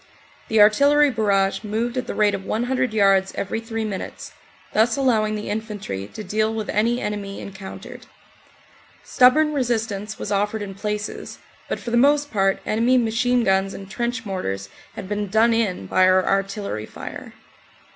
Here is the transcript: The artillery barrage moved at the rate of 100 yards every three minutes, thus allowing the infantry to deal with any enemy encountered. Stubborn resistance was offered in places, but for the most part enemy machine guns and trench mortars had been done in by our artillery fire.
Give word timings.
The 0.47 0.59
artillery 0.59 1.11
barrage 1.11 1.63
moved 1.63 1.95
at 1.95 2.07
the 2.07 2.15
rate 2.15 2.33
of 2.33 2.43
100 2.43 2.91
yards 2.91 3.33
every 3.35 3.59
three 3.59 3.85
minutes, 3.85 4.33
thus 4.73 4.97
allowing 4.97 5.35
the 5.35 5.47
infantry 5.51 6.07
to 6.15 6.23
deal 6.23 6.51
with 6.51 6.69
any 6.71 6.99
enemy 6.99 7.39
encountered. 7.39 8.07
Stubborn 9.03 9.53
resistance 9.53 10.17
was 10.17 10.31
offered 10.31 10.63
in 10.63 10.73
places, 10.73 11.37
but 11.69 11.79
for 11.79 11.91
the 11.91 11.97
most 11.97 12.31
part 12.31 12.61
enemy 12.65 12.97
machine 12.97 13.43
guns 13.43 13.75
and 13.75 13.91
trench 13.91 14.25
mortars 14.25 14.69
had 14.95 15.07
been 15.07 15.27
done 15.27 15.53
in 15.53 15.85
by 15.85 16.07
our 16.07 16.25
artillery 16.25 16.87
fire. 16.87 17.33